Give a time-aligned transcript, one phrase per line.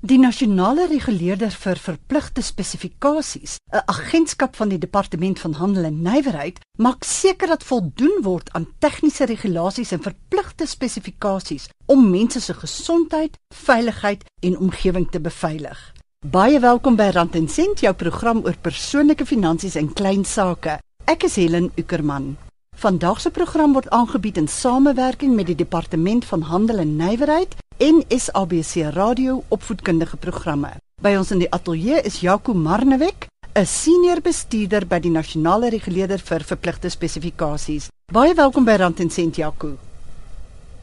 [0.00, 6.58] Die nasionale reguleerder vir verpligte spesifikasies, 'n agentskap van die Departement van Handel en Nywerheid,
[6.78, 13.36] maak seker dat voldoen word aan tegniese regulasies en verpligte spesifikasies om mense se gesondheid,
[13.54, 15.92] veiligheid en omgewing te beveilig.
[16.26, 20.78] Baie welkom by Rand en Sent, jou program oor persoonlike finansies en klein sake.
[21.04, 22.36] Ek is Helen Ukerman.
[22.80, 28.04] Vandag se program word aangebied in samewerking met die Departement van Handel en Nywerheid en
[28.08, 30.70] SABC Radio opvoedkundige programme.
[31.02, 36.18] By ons in die ateljee is Jaco Marnewek, 'n senior bestuurder by die nasionale reguleerder
[36.18, 37.90] vir verpligte spesifikasies.
[38.12, 39.76] Baie welkom by Rand en Sent Jaco.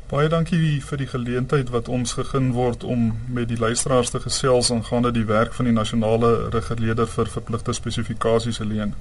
[0.08, 4.72] Baie dankie vir die geleentheid wat ons gegee word om met die luisteraars te gesels
[4.72, 8.94] aangaande die werk van die nasionale reguleerder vir verpligte spesifikasies alleen.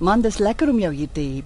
[0.00, 1.42] Man, dis lekker om jou hier te hê.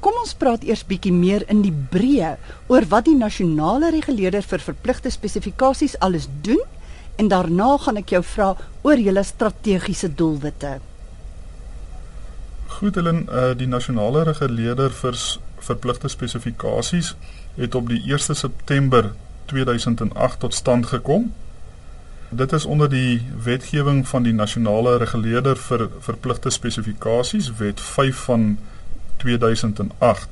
[0.00, 2.36] Kom ons praat eers bietjie meer in die breë
[2.72, 6.62] oor wat die nasionale reguleerder vir verpligte spesifikasies alles doen
[7.18, 8.52] en daarna gaan ek jou vra
[8.86, 10.78] oor julle strategiese doelwitte.
[12.78, 15.18] Goed, Helen, uh, die nasionale reguleerder vir
[15.66, 17.14] verpligte spesifikasies
[17.58, 19.12] het op die 1 September
[19.50, 21.32] 2008 tot stand gekom.
[22.30, 28.58] Dit is onder die wetgewing van die nasionale reguleerder vir verpligte spesifikasies, Wet 5 van
[29.16, 30.28] 2008.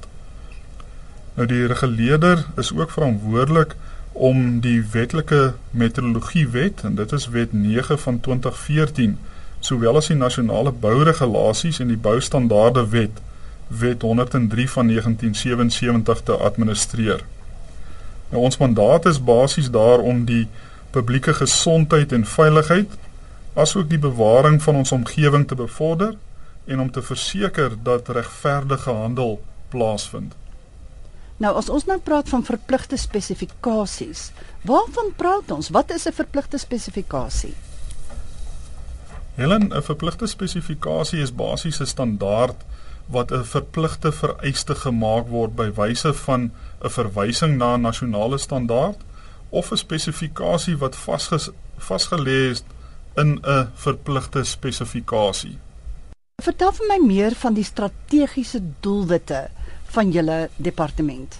[1.34, 3.74] Nou die reguleerder is ook verantwoordelik
[4.12, 9.18] om die wetlike metrologie wet en dit is wet 9 van 2014
[9.60, 13.24] sowel as die nasionale bouregulasies en die boustandaarde wet
[13.68, 17.24] wet 103 van 1977 te administreer.
[18.28, 20.46] Nou ons mandaat is basies daar om die
[20.90, 22.90] publieke gesondheid en veiligheid
[23.54, 26.16] asook die bewaring van ons omgewing te bevorder
[26.64, 30.34] en om te verseker dat regverdige handel plaasvind.
[31.36, 34.30] Nou as ons nou praat van verpligte spesifikasies,
[34.64, 35.68] waarvan praat ons?
[35.68, 37.54] Wat is 'n verpligte spesifikasie?
[39.34, 42.56] Helen, 'n verpligte spesifikasie is basies 'n standaard
[43.06, 46.50] wat 'n verpligte vereiste gemaak word by wyse van
[46.84, 48.96] 'n verwysing na 'n nasionale standaard
[49.58, 50.96] of 'n spesifikasie wat
[51.88, 52.62] vasgelê is
[53.16, 55.58] in 'n verpligte spesifikasie.
[56.42, 59.48] Vertel vir my meer van die strategiese doelwitte
[59.84, 61.38] van julle departement.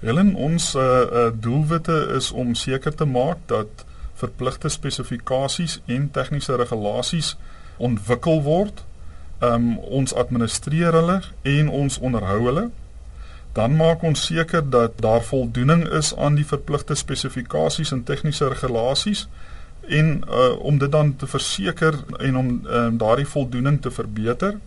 [0.00, 3.84] Helen, ons uh, uh, doelwitte is om seker te maak dat
[4.14, 7.36] verpligte spesifikasies en tegniese regulasies
[7.76, 8.84] ontwikkel word.
[9.44, 12.70] Um ons administreer hulle en ons onderhou hulle.
[13.56, 19.28] Dan maak ons seker dat daar voldoening is aan die verpligte spesifikasies en tegniese regulasies
[19.88, 24.58] en uh, om dit dan te verseker en om um, daardie voldoening te verbeter.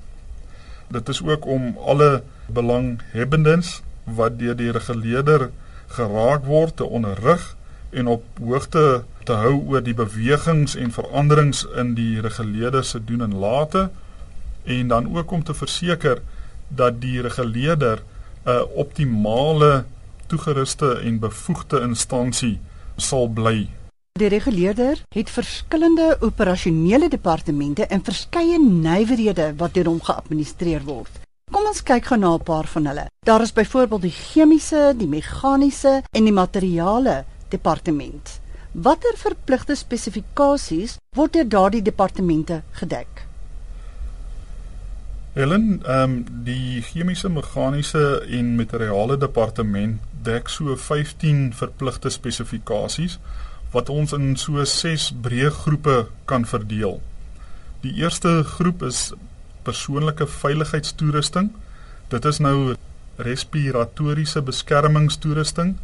[0.89, 5.50] Dit is ook om alle belanghebbendes wat deur die reguleerder
[5.94, 7.56] geraak word te onderrig
[7.89, 13.21] en op hoogte te hou oor die bewegings en veranderings in die reguleerder se doen
[13.21, 13.89] en late
[14.63, 16.21] en dan ook om te verseker
[16.67, 18.01] dat die reguleerder
[18.50, 19.86] 'n optimale
[20.28, 22.60] toegeruste en bevoegde instansie
[22.98, 23.68] sal bly
[24.20, 31.22] Die reguleerder het verskillende operasionele departemente en verskeie nywerhede wat deur hom geadministreer word.
[31.52, 33.06] Kom ons kyk gou na 'n paar van hulle.
[33.26, 38.40] Daar is byvoorbeeld die chemiese, die meganiese en die materiale departement.
[38.72, 43.28] Watter verpligte spesifikasies word deur daardie departemente gedek?
[45.34, 53.19] Helen, ehm um, die chemiese, meganiese en materiale departement dek so 15 verpligte spesifikasies
[53.72, 56.97] wat ons in so 6 breë groepe kan verdeel.
[57.85, 59.13] Die eerste groep is
[59.63, 61.51] persoonlike veiligheidstoerusting.
[62.09, 62.73] Dit is nou
[63.22, 65.75] respiratoriese beskermingstoerusting,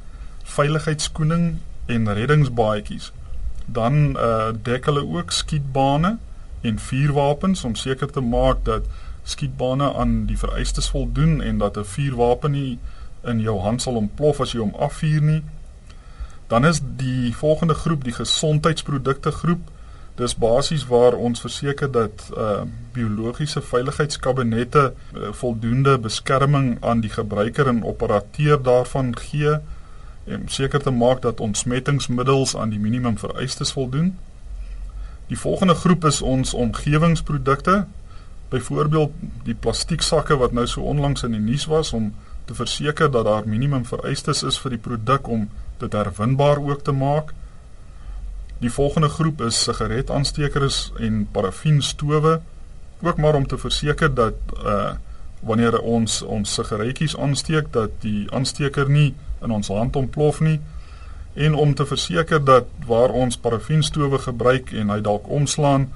[0.57, 3.11] veiligheidskoening en reddingsbaadjies.
[3.65, 6.17] Dan uh dek hulle ook skietbane
[6.65, 8.89] en vuurwapens om seker te maak dat
[9.25, 12.79] skietbane aan die vereistes voldoen en dat 'n vuurwapen nie
[13.23, 15.43] in jou hand sal ontplof as jy hom afvuur nie.
[16.47, 19.71] Dan is die volgende groep die gesondheidsprodukte groep.
[20.15, 22.61] Dis basies waar ons verseker dat uh
[22.95, 29.57] biologiese veiligheidskabinette uh, voldoende beskerming aan die gebruiker en operateur daarvan gee
[30.25, 34.17] om seker te maak dat ontsmettingsmiddels aan die minimum vereistes voldoen.
[35.27, 37.85] Die volgende groep is ons omgewingsprodukte.
[38.49, 39.11] Byvoorbeeld
[39.43, 42.13] die plastieksakke wat nou so onlangs in die nuus was om
[42.45, 45.47] te verseker dat daar minimum vereistes is vir die produk om
[45.81, 47.33] dit herwinbaar ook te maak.
[48.61, 52.39] Die volgende groep is sigaretaansteekers en parafienstowe,
[53.01, 54.93] ook maar om te verseker dat uh
[55.45, 59.11] wanneer ons ons sigaretjies aansteek dat die aansteker nie
[59.45, 60.59] in ons hand ontplof nie.
[61.35, 65.89] en om te verseker dat waar ons parafienstowe gebruik en hy dalk omslaan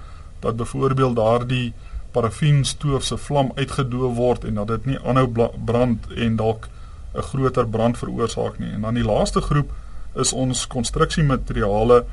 [0.44, 1.74] dat byvoorbeeld daardie
[2.12, 6.68] parafienstoof se vlam uitgedoof word en dat dit nie aanhou brand en dalk
[7.14, 8.72] 'n groter brand veroorsaak nie.
[8.72, 9.72] En dan die laaste groep
[10.16, 12.06] is ons konstruksiemateriale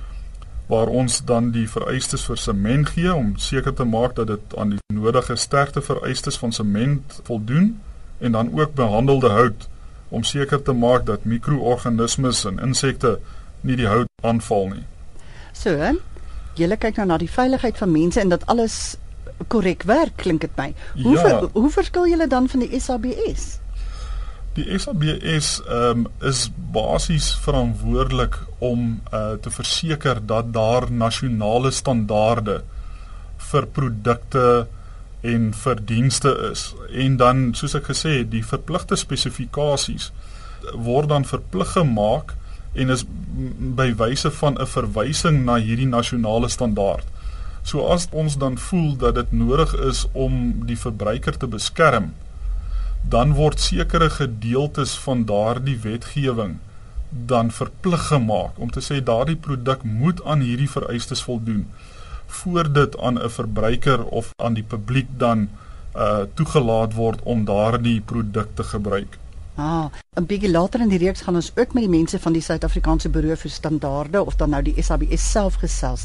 [0.66, 4.74] waar ons dan die vereistes vir sement gee om seker te maak dat dit aan
[4.74, 7.80] die nodige sterkte vereistes van sement voldoen
[8.18, 9.68] en dan ook behandelde hout
[10.08, 13.18] om seker te maak dat mikroorganismes en insekte
[13.60, 14.84] nie die hout aanval nie.
[15.52, 15.92] So,
[16.56, 18.96] jy kyk nou na die veiligheid van mense en dat alles
[19.48, 20.72] korrek werk, klink dit my.
[21.02, 21.22] Hoe ja.
[21.22, 23.46] ver, hoe verskil julle dan van die SABS?
[24.56, 32.62] Die SABS um, is basies verantwoordelik om uh, te verseker dat daar nasionale standaarde
[33.50, 34.46] vir produkte
[35.26, 36.70] en vir dienste is
[37.04, 40.10] en dan soos ek gesê het die verpligte spesifikasies
[40.72, 42.34] word dan verplig gemaak
[42.76, 43.04] en is
[43.78, 47.04] by wyse van 'n verwysing na hierdie nasionale standaard.
[47.66, 50.36] So as ons dan voel dat dit nodig is om
[50.68, 52.12] die verbruiker te beskerm,
[53.02, 56.56] dan word sekere gedeeltes van daardie wetgewing
[57.10, 61.66] dan verplig gemaak om te sê daardie produk moet aan hierdie vereistes voldoen
[62.40, 65.48] voor dit aan 'n verbruiker of aan die publiek dan
[65.96, 69.18] uh toegelaat word om daardie produk te gebruik.
[69.56, 69.86] Ah,
[70.16, 73.08] 'n bietjie later in die reeks gaan ons ook met die mense van die Suid-Afrikaanse
[73.08, 76.04] Buro vir Standaarde of dan nou die SABS self gesels.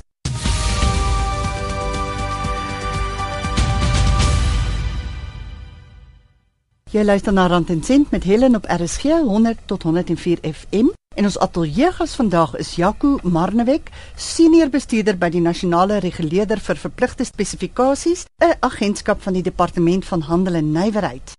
[6.92, 10.86] Jy luister na Rand en Sent met Helen op RSG 100 tot 104 FM.
[11.16, 17.24] En ons ateljeegas vandag is Jaco Marnewek, senior bestuurder by die Nasionale Reguleerder vir Verpligte
[17.24, 21.32] Spesifikasies, 'n agentskap van die Departement van Handel en Nywerheid.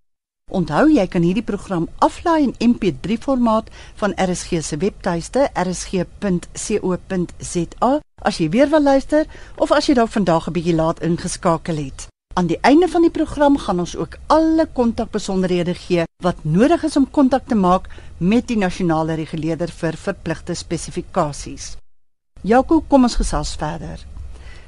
[0.50, 6.40] Onthou jy kan hierdie program aflaai in MP3 formaat van RSG se webtuiste rsg.co.za
[8.22, 9.26] as jy weer wil luister
[9.56, 12.12] of as jy dalk vandag 'n bietjie laat ingeskakel het.
[12.34, 16.96] Aan die einde van die program gaan ons ook alle kontakbesonderhede gee wat nodig is
[16.96, 21.75] om kontak te maak met die nasionale reguleerder vir verpligte spesifikasies.
[22.40, 24.00] Jaco, kom ons gesels verder.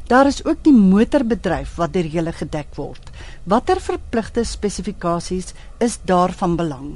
[0.07, 3.09] Daar is ook die motorbedryf wat deur julle gedek word.
[3.49, 6.91] Watter verpligte spesifikasies is daarvan belang?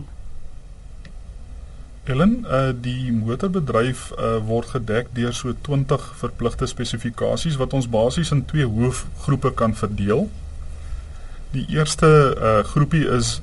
[2.04, 8.34] Ellen, uh, die motorbedryf uh, word gedek deur so 20 verpligte spesifikasies wat ons basies
[8.36, 10.28] in twee hoofgroepe kan verdeel.
[11.50, 13.38] Die eerste uh, groepie is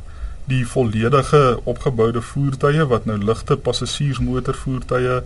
[0.46, 5.24] die volledige opgeboude voertuie wat nou ligte passasiersmotorvoertuie,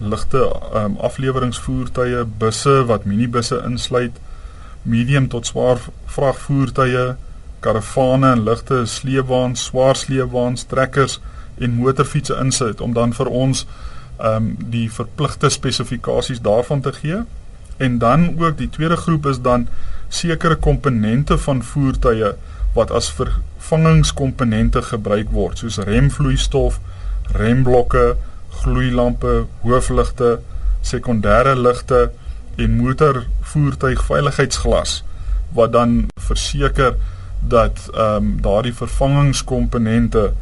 [0.00, 0.42] ligte
[0.76, 4.18] um, afleweringsvoertuie, busse wat minibusse insluit,
[4.82, 5.80] medium tot swaar
[6.12, 7.14] vragvoertuie,
[7.64, 11.18] karavane en ligte sleepwaens, swaar sleepwaens, trekkers
[11.56, 13.64] en motorfietsse insluit om dan vir ons
[14.20, 17.24] um, die verpligte spesifikasies daarvan te gee.
[17.80, 19.68] En dan ook die tweede groep is dan
[20.10, 22.32] sekere komponente van voertuie
[22.74, 26.80] wat as vervangingskomponente gebruik word soos remvloeistof,
[27.34, 28.16] remblokke,
[28.62, 30.38] gloeilampe, hoofligte,
[30.82, 32.10] sekondêre ligte
[32.58, 35.04] en motorvoertuigveiligheidsglas
[35.54, 36.94] wat dan verseker
[37.40, 40.32] dat ehm um, daardie vervangingskomponente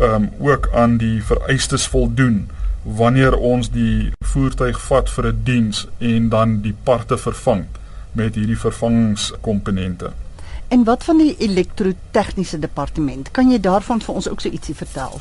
[0.00, 2.50] ehm um, ook aan die vereistes voldoen
[2.82, 7.64] wanneer ons die voertuig vat vir 'n diens en dan die parte vervang
[8.12, 10.12] met hierdie vervangingskomponente.
[10.68, 13.30] En wat van die elektrotegniese departement?
[13.30, 15.20] Kan jy daarvan vir ons ook so ietsie vertel?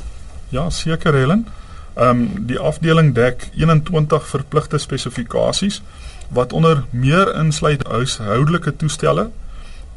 [0.50, 1.48] Ja, seker Helen.
[1.94, 5.82] Ehm um, die afdeling dek 21 verpligte spesifikasies
[6.32, 9.30] wat onder meer insluit huishoudelike toestelle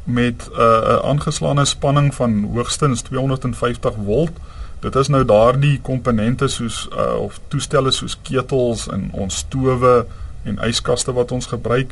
[0.03, 4.31] met 'n uh, aangeslaane spanning van hoogstens 250 volt.
[4.79, 10.05] Dit is nou daardie komponente soos uh, of toestelle soos ketels en ons stowe
[10.43, 11.91] en yskaste wat ons gebruik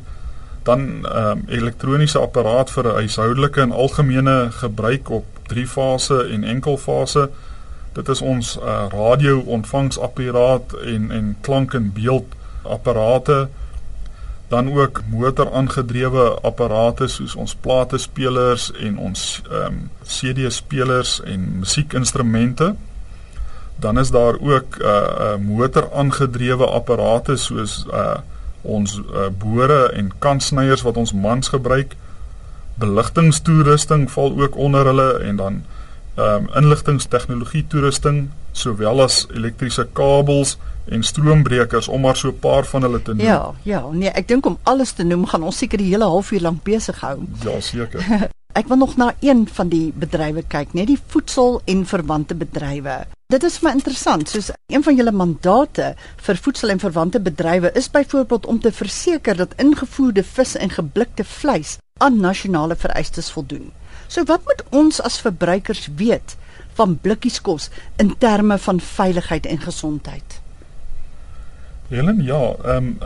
[0.63, 6.43] dan ehm um, elektroniese apparaat vir 'n huishoudelike en algemene gebruik op 3 fase en
[6.43, 7.29] enkel fase.
[7.93, 12.25] Dit is ons uh, radio ontvangsapparaat en en klank en beeld
[12.62, 13.48] apparate
[14.48, 21.58] dan ook motor aangedrewe apparate soos ons platespelers en ons ehm um, CD spelers en
[21.60, 22.75] musiekinstrumente.
[23.75, 24.89] Dan is daar ook 'n uh,
[25.20, 28.17] uh, motor aangedrewe apparate soos uh
[28.63, 31.96] ons uh, bore en kantsnyers wat ons mans gebruik.
[32.79, 35.63] Beligtingstoerusting val ook onder hulle en dan
[36.15, 42.65] ehm um, inligtingstegnologie toerusting sowel as elektriese kabels en stroombrekers om maar so 'n paar
[42.65, 43.25] van hulle te noem.
[43.25, 46.41] Ja, ja, nee, ek dink om alles te noem gaan ons seker die hele halfuur
[46.41, 47.17] lank besig hou.
[47.43, 48.29] Ja, seker.
[48.60, 53.05] ek wil nog na een van die bedrywe kyk, net die voedsel en verwante bedrywe.
[53.34, 57.88] Dit is maar interessant, soos een van julle mandate vir voedsel en verwante bedrywe is
[57.90, 63.72] byvoorbeeld om te verseker dat ingevoerde vis en geblikte vleis aan nasionale vereistes voldoen.
[64.08, 66.36] So wat moet ons as verbruikers weet
[66.78, 70.40] van blikkieskos in terme van veiligheid en gesondheid?
[71.88, 72.98] Helen, ja, ehm um,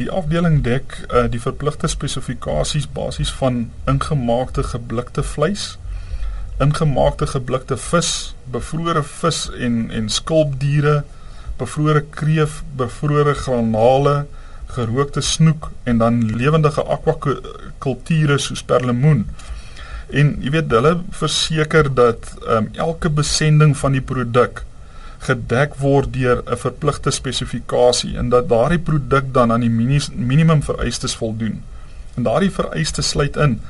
[0.00, 5.74] die afdeling dek uh, die verpligte spesifikasies basies van ingemaakte geblikte vleis,
[6.62, 11.02] ingemaakte geblikte vis, bevrore vis en en skulpdiere,
[11.58, 14.24] bevrore kreef, bevrore granale,
[14.74, 19.24] gerookte snoek en dan lewendige akwakulture soos perlemoen.
[20.10, 24.64] En jy weet hulle verseker dat um, elke besending van die produk
[25.24, 29.74] gedek word deur 'n verpligte spesifikasie en dat daardie produk dan aan die
[30.16, 31.62] minimum vereistes voldoen.
[32.16, 33.60] En daardie vereistes sluit in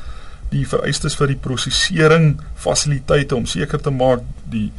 [0.50, 4.70] die vereistes vir die prosesering fasiliteite om seker te maak die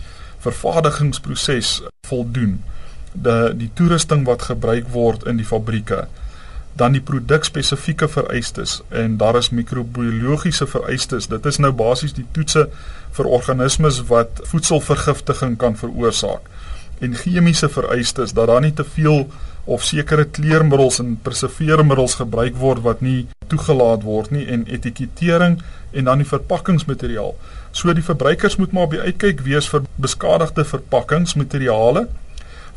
[0.45, 2.59] vervaardigingsproses voldoen.
[3.13, 6.05] Die die toerusting wat gebruik word in die fabrieke
[6.75, 11.29] dan die produkspesifieke vereistes en daar is microbiologiese vereistes.
[11.31, 12.65] Dit is nou basies die toetse
[13.15, 16.49] vir organismes wat voedselvergiftiging kan veroorsaak.
[16.99, 19.23] En chemiese vereistes dat daar nie te veel
[19.65, 26.09] of sekere kleurmiddels en preserveermiddels gebruik word wat nie toegelaat word nie en etikettering en
[26.09, 27.33] dan die verpakkingsmateriaal.
[27.71, 32.07] So die verbruikers moet maar op die uitkyk wees vir beskadigde verpakkingsmateriale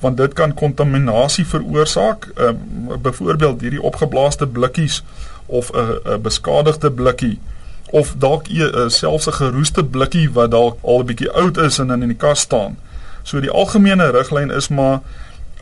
[0.00, 2.30] want dit kan kontaminasie veroorsaak.
[2.37, 2.57] Ehm
[2.88, 5.02] um, byvoorbeeld hierdie opgeblaaste blikkies
[5.47, 7.38] of 'n 'n beskadigde blikkie
[7.90, 11.90] of dalk uh, selfs 'n geroeste blikkie wat dalk al 'n bietjie oud is en
[11.90, 12.76] in die kas staan.
[13.23, 15.00] So die algemene riglyn is maar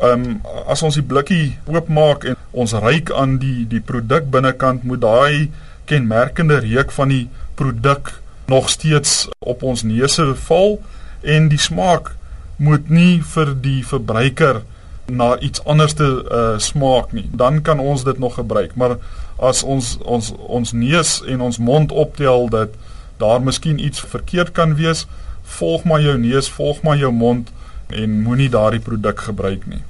[0.01, 4.85] ehm um, as ons die blikkie oopmaak en ons ruik aan die die produk binnekant
[4.85, 5.51] moet daai
[5.89, 8.13] kenmerkende reuk van die produk
[8.47, 10.79] nog steeds op ons neuse val
[11.23, 12.13] en die smaak
[12.57, 14.63] moet nie vir die verbruiker
[15.07, 17.29] na iets anders te uh, smaak nie.
[17.33, 18.75] Dan kan ons dit nog gebruik.
[18.75, 18.97] Maar
[19.37, 22.75] as ons ons ons neus en ons mond optel dat
[23.21, 25.07] daar miskien iets verkeerd kan wees,
[25.43, 27.53] volg maar jou neus, volg maar jou mond
[27.89, 29.83] en moenie daardie produk gebruik nie.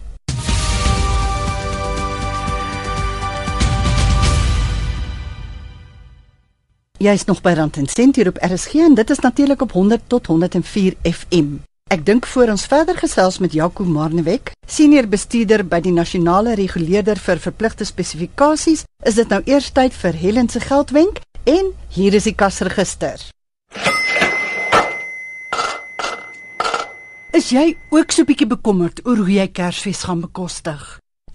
[6.97, 9.73] Jy is nog by Rand en Sent hier op RSG en dit is natuurlik op
[9.73, 11.59] 100 tot 104 FM.
[11.93, 17.21] Ek dink voor ons verder gesels met Jaco Marnewek, senior bestuurder by die nasionale reguleerder
[17.21, 22.27] vir verpligte spesifikasies, is dit nou eers tyd vir Helen se geldwenk en hier is
[22.27, 23.21] die kasregister.
[27.37, 30.81] Is jy ook so bietjie bekommerd oor hoe jy Kersfees gaan bekostig?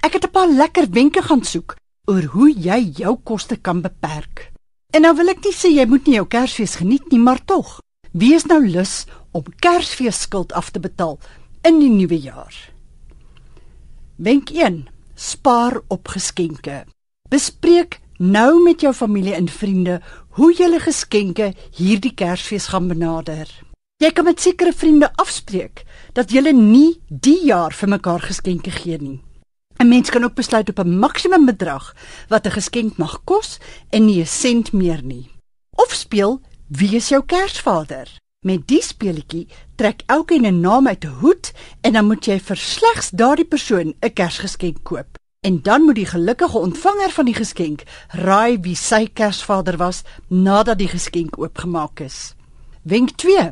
[0.01, 1.75] Ek het 'n paar lekker wenke gaan soek
[2.10, 4.50] oor hoe jy jou koste kan beperk.
[4.93, 7.81] En nou wil ek nie sê jy moet nie jou Kersfees geniet nie, maar tog.
[8.13, 11.20] Wie is nou lus om Kersfees skuld af te betaal
[11.62, 12.74] in die nuwe jaar?
[14.15, 16.86] Wenk 1: Spaar op geskenke.
[17.29, 23.48] Bespreek nou met jou familie en vriende hoe julle geskenke hierdie Kersfees gaan benader.
[24.01, 28.98] Jy kan met sekere vriende afspreek dat julle nie die jaar vir mekaar geskenke gee
[28.98, 29.22] nie.
[29.80, 31.96] 'n Mens kan ook besluit op 'n maksimum bedrag
[32.27, 35.30] wat 'n geskenk mag kos en nie 'n sent meer nie.
[35.75, 36.41] Of speel
[36.72, 38.08] Wie is jou Kersvader?
[38.48, 41.51] Met die speletjie trek elkeen 'n naam uit 'n hoed
[41.82, 45.18] en dan moet jy vir slegs daardie persoon 'n Kersgeskenk koop.
[45.41, 50.77] En dan moet die gelukkige ontvanger van die geskenk raai wie sy Kersvader was nadat
[50.77, 52.36] die geskenk oopgemaak is.
[52.84, 53.51] Wenk 2: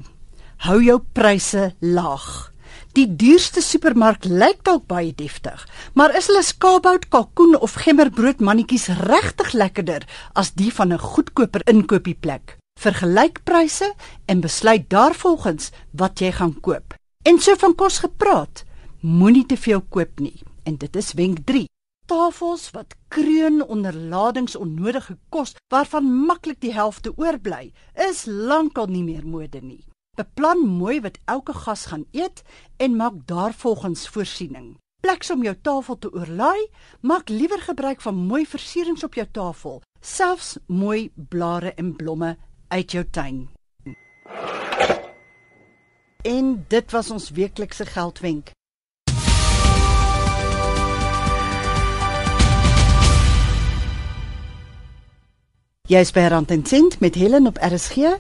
[0.68, 2.52] Hou jou pryse laag.
[2.94, 8.90] Die duurste supermark lyk dalk baie deftig, maar is hulle skaapbout, kalkoen of gemmerbrood mannetjies
[9.06, 12.60] regtig lekkerder as die van 'n goedkoper inkopieplek?
[12.80, 13.94] vergelyk pryse
[14.26, 16.96] en besluit daarvolgens wat jy gaan koop.
[17.28, 18.64] En so van kos gepraat,
[19.02, 20.40] moenie te veel koop nie.
[20.64, 21.68] En dit is wenk 3.
[22.08, 27.72] Tafels wat kreun onder ladings onnodige kos waarvan maklik die helfte oorbly,
[28.10, 29.84] is lankal nie meer mode nie.
[30.20, 32.42] Beplan mooi wat elke gas gaan eet
[32.78, 34.74] en maak daarvolgens voorsiening.
[35.00, 36.68] Pleks om jou tafel te oorlaai,
[37.02, 42.36] maak liewer gebruik van mooi versierings op jou tafel, selfs mooi blare en blomme
[42.68, 43.48] uit jou tuin.
[46.28, 48.52] En dit was ons weeklikse geldwenk.
[55.90, 58.12] Jy is by Rand en Sent met Helen op RSG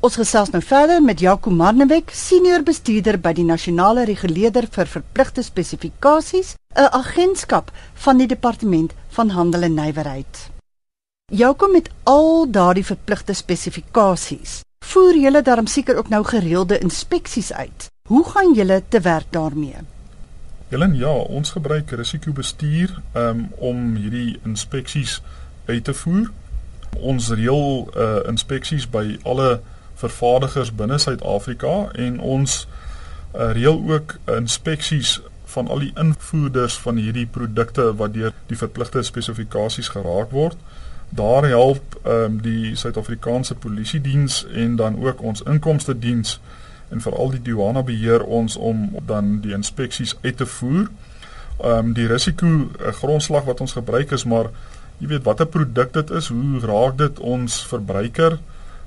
[0.00, 5.42] Ons gesels nou verder met Jaco Marnewek, senior bestuurder by die Nasionale Reguleerder vir Verpligte
[5.42, 10.50] Spesifikasies, 'n agentskap van die Departement van Handel en Nywerheid.
[11.34, 17.86] Jaco met al daardie verpligte spesifikasies, voer julle daarom seker ook nou gereelde inspeksies uit.
[18.08, 19.80] Hoe gaan julle te werk daarmee?
[20.68, 25.22] Helen, ja, ons gebruik risikobestuur um, om hierdie inspeksies
[25.64, 26.28] uit te voer.
[27.00, 29.62] Ons reël uh, inspeksies by alle
[30.04, 35.16] vervaardigers binne Suid-Afrika en ons uh, reël ook inspeksies
[35.56, 40.60] van al die invoerders van hierdie produkte wat deur die verpligte spesifikasies geraak word.
[41.14, 46.40] Daar help um, die Suid-Afrikaanse Polisie Diens en dan ook ons inkomste diens
[46.88, 50.88] en veral die douane beheer ons om dan die inspeksies uit te voer.
[51.60, 54.48] Ehm um, die risiko uh, grondslag wat ons gebruik is maar
[55.02, 58.38] jy weet watter produk dit is, hoe raak dit ons verbruiker?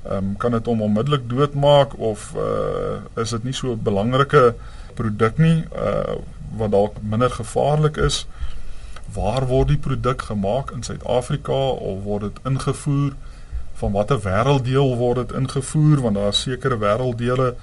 [0.10, 4.55] Ehm um, kan dit hom onmiddellik doodmaak of uh is dit nie so 'n belangrike
[4.98, 6.17] produk nie uh
[6.58, 8.25] wat dalk minder gevaarlik is?
[9.13, 13.13] Waar word die produk gemaak in Suid-Afrika of word dit ingevoer?
[13.74, 17.53] Van watter wêrelddeel word dit ingevoer want daar is sekere wêrelddele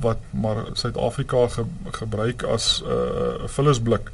[0.00, 4.10] wat maar Suid-Afrika ge gebruik as 'n uh, vullisblik.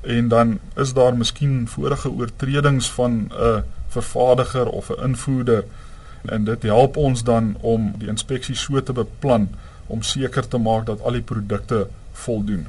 [0.00, 3.58] En dan is daar miskien vorige oortredings van 'n uh,
[3.88, 5.64] vervaardiger of 'n invoerder
[6.24, 9.48] en dit help ons dan om die inspeksie so te beplan
[9.86, 12.66] om seker te maak dat al die produkte voldoen.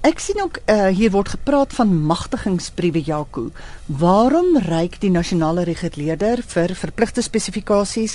[0.00, 3.50] Ek sien ook uh, hier word gepraat van magtigingsbriewe Jaco.
[4.00, 8.14] Waarom reik die nasionale reguleerder vir verpligte spesifikasies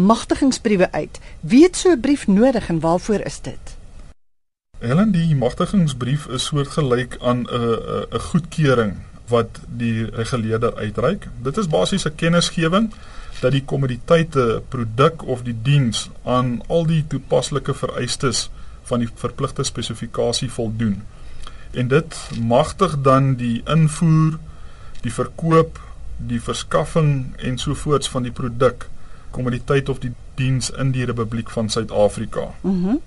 [0.00, 1.18] magtigingsbriewe uit?
[1.40, 3.76] Wie het so 'n brief nodig en waarvoor is dit?
[4.78, 8.96] Helen, die magtigingsbrief is soortgelyk aan 'n 'n 'n goedkeuring
[9.28, 11.28] wat die reguleerder uitreik.
[11.42, 12.92] Dit is basies 'n kennisgewing
[13.40, 18.50] dat die kommoditeite, produk of die diens aan al die toepaslike vereistes
[18.82, 21.02] van die verpligte spesifikasie voldoen.
[21.70, 24.38] En dit magtig dan die invoer,
[25.00, 25.80] die verkoop,
[26.16, 28.88] die verskaffing en sovoorts van die produk,
[29.30, 32.54] kommoditeit of die diens in die Republiek van Suid-Afrika.
[32.60, 32.72] Mhm.
[32.72, 33.00] Mm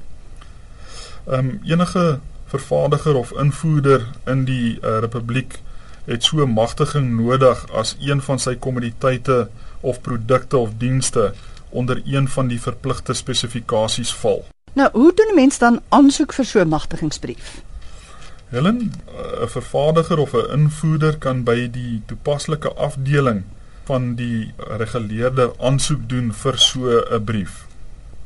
[1.29, 5.59] ehm um, enige vervaardiger of invoerder in die uh, Republiek
[6.05, 11.33] het so magtiging nodig as een van sy kommoditeite of produkte of dienste
[11.69, 14.45] onder een van die verpligte spesifikasies val.
[14.73, 17.61] Nou, hoe doen 'n mens dan aansoek vir so 'n magtigingsbrief?
[18.49, 18.91] Helen,
[19.41, 23.43] 'n vervaardiger of 'n invoerder kan by die toepaslike afdeling
[23.83, 27.65] van die reguleerder aansoek doen vir so 'n brief.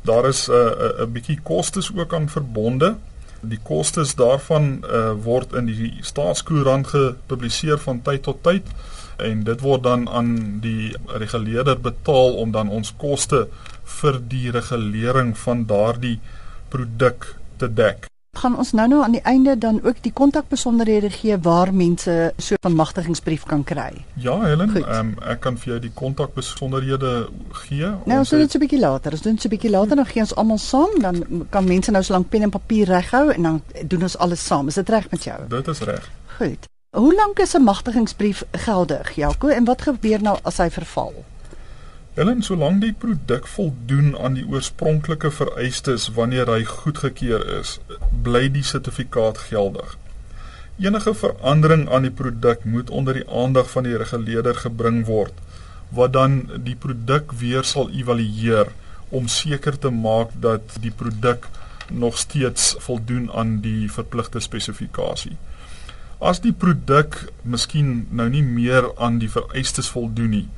[0.01, 2.95] Daar is 'n uh, 'n bietjie kostes ook aan verbonde.
[3.41, 8.63] Die kostes daarvan uh, word in die staatskoerant gepubliseer van tyd tot tyd
[9.17, 13.47] en dit word dan aan die reguleerder betaal om dan ons koste
[13.83, 16.19] vir die regulering van daardie
[16.69, 18.12] produk te dek.
[18.33, 22.55] Gaan ons nou nou aan die einde dan ook die kontakbesonderhede gee waar mense so
[22.61, 24.05] 'n magtigingsbrief kan kry?
[24.13, 27.85] Ja, Helen, um, ek kan vir jou die kontakbesonderhede gee.
[28.05, 29.11] Nou, ons doen dit so 'n bietjie later.
[29.11, 31.91] Ons doen dit so 'n bietjie later, dan gee ons almal saam, dan kan mense
[31.91, 34.67] nou so lank pen en papier reghou en dan doen ons alles saam.
[34.67, 35.39] Is dit reg met jou?
[35.47, 36.09] Dit is reg.
[36.37, 36.67] Goed.
[36.89, 41.13] Hoe lank is 'n magtigingsbrief geldig, Jaco, en wat gebeur nou as hy verval?
[42.13, 47.71] Ellen, solank die produk voldoen aan die oorspronklike vereistes wanneer hy goedgekeur is,
[48.28, 49.95] bly die sertifikaat geldig.
[50.78, 55.34] Enige verandering aan die produk moet onder die aandag van die reguleerder gebring word,
[55.89, 56.38] wat dan
[56.69, 58.69] die produk weer sal evalueer
[59.10, 61.49] om seker te maak dat die produk
[61.89, 65.34] nog steeds voldoen aan die verpligte spesifikasie.
[66.21, 70.49] As die produk miskien nou nie meer aan die vereistes voldoen nie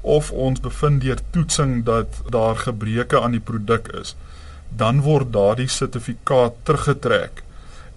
[0.00, 4.16] of ons bevind deur toetsing dat daar gebreke aan die produk is,
[4.76, 7.42] dan word daardie sertifikaat teruggetrek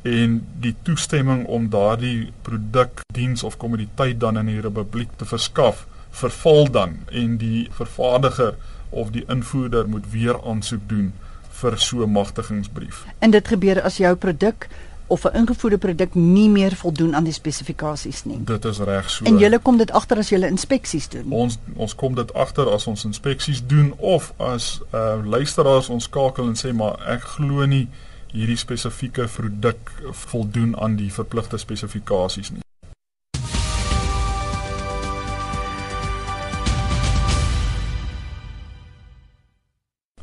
[0.03, 5.85] en die toestemming om daardie produk, diens of kommoditeit dan in die republiek te verskaf,
[6.11, 8.57] verval dan en die vervaardiger
[8.89, 11.13] of die invoerder moet weer aansoek doen
[11.61, 13.05] vir so 'n magtigingsbrief.
[13.19, 14.67] En dit gebeur as jou produk
[15.07, 18.43] of 'n ingevoerde produk nie meer voldoen aan die spesifikasies nie.
[18.43, 19.25] Dit is reg so.
[19.25, 21.31] En julle kom dit agter as julle inspeksies doen.
[21.31, 26.47] Ons ons kom dit agter as ons inspeksies doen of as uh luisteraars ons skakel
[26.47, 27.87] en sê maar ek glo nie
[28.33, 32.61] hierdie spesifieke produk voldoen aan die verpligte spesifikasies nie.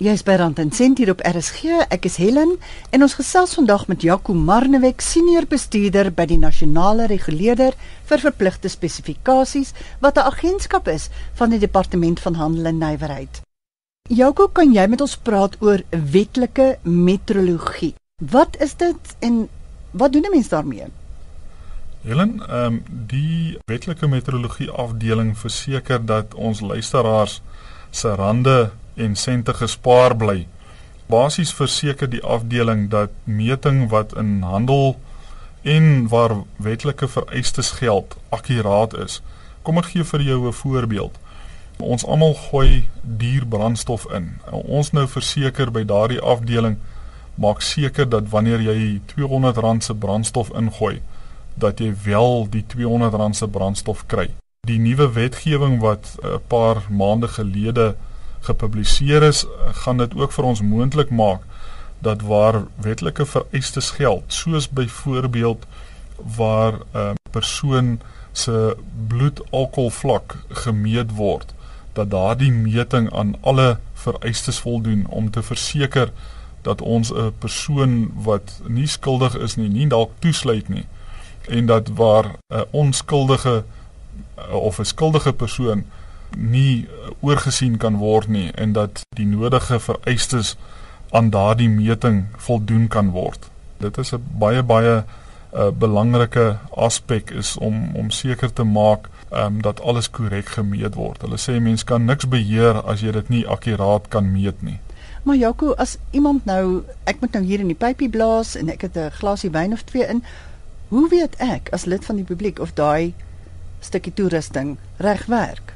[0.01, 1.75] Jy is by Rand en Sent hier op RSG.
[1.93, 2.55] Ek is Helen
[2.89, 7.77] en ons gesels vandag met Jaco Marnewek, senior bestuurder by die Nasionale Reguleerder
[8.09, 13.43] vir Verpligte Spesifikasies wat 'n agentskap is van die Departement van Handel en Nywerheid.
[14.09, 17.95] Jaco, kan jy met ons praat oor wetlike metrologie?
[18.25, 19.49] Wat is dit en
[19.91, 20.87] wat doen 'n mens daarmee?
[22.03, 27.43] Helen, ehm um, die wetlike metrologie afdeling verseker dat ons luisteraars
[27.91, 30.47] se rande en sente gespaar bly.
[31.11, 34.95] Basies verseker die afdeling dat meting wat in handel
[35.63, 39.21] en waar wetlike vereistes geld akkuraat is.
[39.63, 41.19] Kom ek gee vir jou 'n voorbeeld.
[41.79, 44.39] Ons almal gooi duur brandstof in.
[44.51, 46.77] Ons nou verseker by daardie afdeling
[47.35, 51.01] maak seker dat wanneer jy R200 se brandstof ingooi,
[51.55, 54.29] dat jy wel die R200 se brandstof kry.
[54.69, 57.97] Die nuwe wetgewing wat 'n paar maande gelede
[58.41, 59.47] gepubliseer is,
[59.85, 61.43] gaan dit ook vir ons moontlik maak
[62.01, 65.67] dat waar wetlike vereistes geld, soos byvoorbeeld
[66.37, 68.01] waar 'n persoon
[68.33, 68.77] se
[69.09, 71.55] bloedalkoholvlak gemeet word,
[71.93, 76.13] dat daardie meting aan alle vereistes voldoen om te verseker
[76.63, 80.87] dat ons 'n persoon wat nie skuldig is nie, nie dalk toesluit nie
[81.49, 83.65] en dat waar 'n onskuldige
[84.51, 85.85] of 'n skuldige persoon
[86.37, 86.89] nie
[87.21, 90.57] oorgesien kan word nie en dat die nodige vereistes
[91.11, 93.51] aan daardie meting voldoen kan word.
[93.79, 95.05] Dit is 'n baie baie 'n
[95.59, 101.23] uh, belangrike aspek is om om seker te maak um, dat alles korrek gemeet word.
[101.23, 104.79] Hulle sê mens kan niks beheer as jy dit nie akkuraat kan meet nie.
[105.23, 108.81] Maar Jaco, as iemand nou ek moet nou hier in die pypie blaas en ek
[108.81, 110.23] het 'n glasie wyn of twee in,
[110.89, 113.15] hoe weet ek as lid van die publiek of daai
[113.81, 115.75] stukkie toerusting reg werk?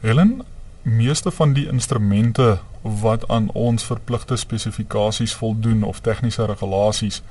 [0.00, 0.42] Helen,
[0.82, 7.22] meeste van die instrumente wat aan ons verpligte spesifikasies voldoen of tegniese regulasies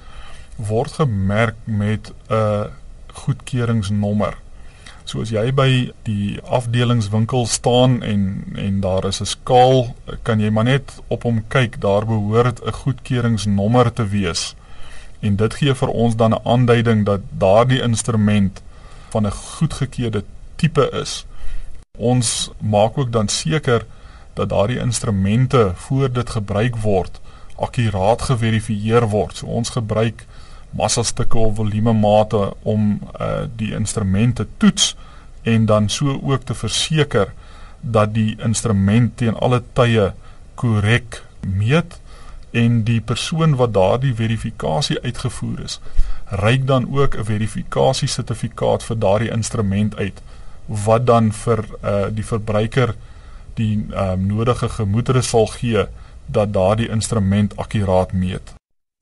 [0.55, 2.67] word gemerk met 'n
[3.13, 4.37] goedkeuringsnommer.
[5.03, 10.49] So as jy by die afdelingswinkel staan en en daar is 'n skaal, kan jy
[10.49, 14.55] maar net op hom kyk, daar behoort 'n goedkeuringsnommer te wees.
[15.19, 18.61] En dit gee vir ons dan 'n aanduiding dat daardie instrument
[19.09, 20.23] van 'n goedgekeurde
[20.55, 21.25] tipe is.
[21.97, 23.85] Ons maak ook dan seker
[24.33, 27.19] dat daardie instrumente voor dit gebruik word
[27.57, 29.37] akkuraat geverifieer word.
[29.37, 30.25] So ons gebruik
[30.77, 34.95] massastukke of volumemate om uh, die instrumente toets
[35.47, 37.33] en dan so ook te verseker
[37.81, 40.11] dat die instrument teen alle tye
[40.55, 41.99] korrek meet
[42.51, 45.79] en die persoon wat daardie verifikasie uitgevoer is,
[46.41, 50.21] reik dan ook 'n verifikasiesertifikaat vir daardie instrument uit
[50.67, 52.95] wat dan vir uh, die verbruiker
[53.57, 55.87] die um, nodige gemoedere sal gee
[56.25, 58.53] dat daardie instrument akkuraat meet.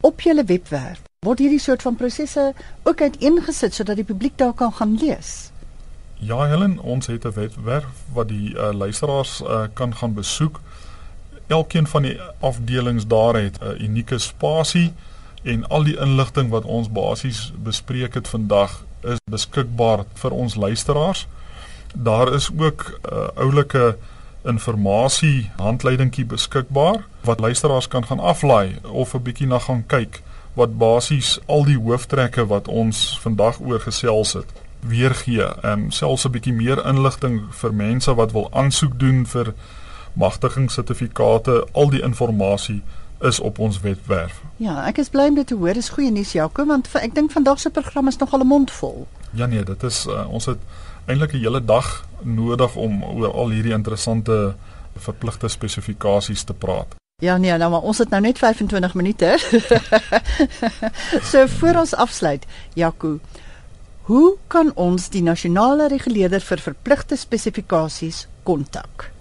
[0.03, 4.73] Op julle webwerf word hierdie soort van prosesse ook uiteengesit sodat die publiek daar kan
[4.73, 5.49] gaan lees.
[6.21, 10.61] Ja Helen, ons het 'n webwerf wat die uh, luisteraars uh, kan gaan besoek.
[11.47, 14.93] Elkeen van die afdelings daar het 'n unieke spasie
[15.43, 21.27] en al die inligting wat ons basies bespreek het vandag is beskikbaar vir ons luisteraars.
[21.95, 23.97] Daar is ook 'n uh, oulike
[24.43, 30.21] inligting handleidingkie beskikbaar wat luisteraars kan gaan aflaai of 'n bietjie na gaan kyk
[30.53, 35.43] wat basies al die hooftrekke wat ons vandag oor gesels het weergee.
[35.43, 39.53] Ehm um, selfs 'n bietjie meer inligting vir mense wat wil aansoek doen vir
[40.13, 42.81] magtigingssertifikate, al die inligting
[43.21, 44.41] is op ons webwerf.
[44.55, 45.73] Ja, ek is bly om dit te hoor.
[45.73, 49.07] Dis goeie nuus Jaco, want ek dink vandag se program is nogal 'n mond vol.
[49.31, 50.57] Ja nee, dit is uh, ons het
[51.05, 54.55] eintlik 'n hele dag nodig om oor al hierdie interessante
[54.95, 56.95] verpligte spesifikasies te praat.
[57.21, 59.37] Ja nee, nou maar ons het nou net 25 minute.
[61.31, 63.19] so voor ons afsluit, Jaco,
[64.01, 69.11] hoe kan ons die nasionale reguleerder vir verpligte spesifikasies kontak?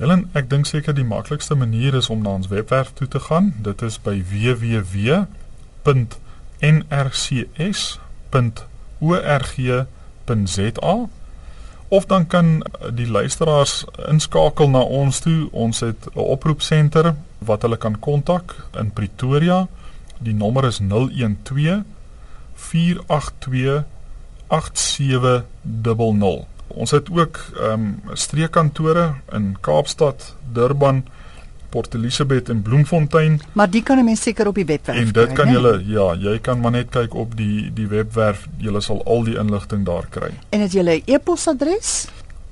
[0.00, 3.54] Helen, ek dink seker die maklikste manier is om na ons webwerf toe te gaan.
[3.60, 5.28] Dit is by www.nrcs.org
[10.26, 11.08] www.rsg.za
[11.90, 12.62] of dan kan
[12.94, 15.48] die luisteraars inskakel na ons toe.
[15.50, 19.66] Ons het 'n oproepsenter wat hulle kan kontak in Pretoria.
[20.18, 21.82] Die nommer is 012
[22.54, 23.84] 482
[24.46, 26.46] 8700.
[26.66, 31.06] Ons het ook ehm um, streekkantore in Kaapstad, Durban,
[31.70, 33.40] Port Elizabeth en Bloemfontein.
[33.52, 35.06] Maar die kan 'n mens seker op die webwerf kry.
[35.06, 38.48] En dit kan jy ja, jy kan maar net kyk op die die webwerf.
[38.58, 40.30] Jy sal al die inligting daar kry.
[40.50, 42.08] En het jy 'n e-posadres?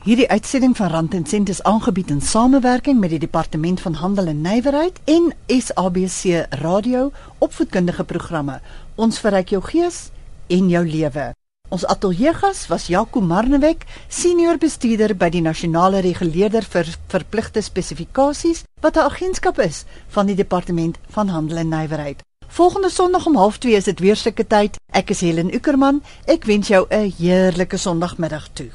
[0.00, 4.30] Hierdie uitsending van Rand en Sent is aangebied in samewerking met die Departement van Handel
[4.32, 8.60] en Nywerheid en SABC Radio opvoedkundige programme.
[8.96, 10.08] Ons verryk jou gees
[10.48, 11.26] en jou lewe.
[11.70, 18.96] Ons ateljeegas was Jaco Marnewek, senior bestuurder by die Nasionale Reguleerder vir Verpligte Spesifikasies, wat
[18.96, 22.24] 'n agentskap is van die Departement van Handel en Nywerheid.
[22.52, 24.78] Volgende Sondag om 12:30 is dit weer sulke tyd.
[24.90, 26.02] Ek is Helen Ukerman.
[26.26, 28.70] Ek wens jou 'n heerlike Sondagmiddag toe.